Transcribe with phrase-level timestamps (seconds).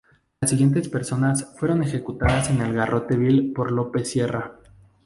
[0.41, 4.55] Las siguientes personas fueron ejecutadas en el garrote vil por López Sierra.